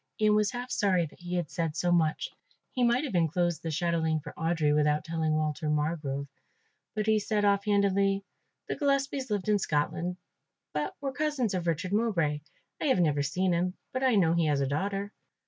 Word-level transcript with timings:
Ian 0.19 0.33
was 0.33 0.49
half 0.49 0.71
sorry 0.71 1.05
that 1.05 1.19
he 1.19 1.35
had 1.35 1.51
said 1.51 1.75
so 1.75 1.91
much, 1.91 2.31
he 2.71 2.83
might 2.83 3.03
have 3.03 3.13
enclosed 3.13 3.61
the 3.61 3.69
chatelaine 3.69 4.19
for 4.19 4.33
Audry 4.35 4.73
without 4.75 5.03
telling 5.05 5.31
Walter 5.33 5.69
Margrove; 5.69 6.27
but 6.95 7.05
he 7.05 7.19
said 7.19 7.45
off 7.45 7.65
handedly; 7.65 8.23
"The 8.67 8.75
Gillespies 8.77 9.29
lived 9.29 9.47
in 9.47 9.59
Scotland, 9.59 10.17
but 10.73 10.95
were 11.01 11.13
cousins 11.13 11.53
of 11.53 11.67
Richard 11.67 11.93
Mowbray. 11.93 12.41
I 12.81 12.85
have 12.85 12.99
never 12.99 13.21
seen 13.21 13.53
him, 13.53 13.75
but 13.93 14.01
I 14.03 14.15
know 14.15 14.33
he 14.33 14.47
has 14.47 14.59
a 14.59 14.65
daughter." 14.65 15.13